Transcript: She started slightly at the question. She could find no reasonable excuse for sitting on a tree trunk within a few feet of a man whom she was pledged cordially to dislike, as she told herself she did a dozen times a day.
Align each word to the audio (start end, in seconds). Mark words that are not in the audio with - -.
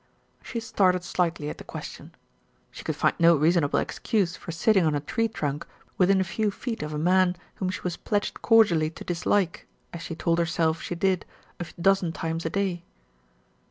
She 0.41 0.59
started 0.59 1.03
slightly 1.03 1.47
at 1.51 1.59
the 1.59 1.63
question. 1.63 2.15
She 2.71 2.83
could 2.83 2.95
find 2.95 3.13
no 3.19 3.35
reasonable 3.35 3.77
excuse 3.77 4.35
for 4.35 4.51
sitting 4.51 4.83
on 4.83 4.95
a 4.95 4.99
tree 4.99 5.27
trunk 5.27 5.67
within 5.99 6.19
a 6.19 6.23
few 6.23 6.49
feet 6.49 6.81
of 6.81 6.91
a 6.91 6.97
man 6.97 7.35
whom 7.57 7.69
she 7.69 7.81
was 7.81 7.97
pledged 7.97 8.41
cordially 8.41 8.89
to 8.89 9.03
dislike, 9.03 9.67
as 9.93 10.01
she 10.01 10.15
told 10.15 10.39
herself 10.39 10.81
she 10.81 10.95
did 10.95 11.23
a 11.59 11.67
dozen 11.79 12.13
times 12.13 12.47
a 12.47 12.49
day. 12.49 12.83